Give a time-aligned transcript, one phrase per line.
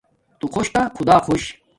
[0.39, 1.43] تو خوش تا خدا خوش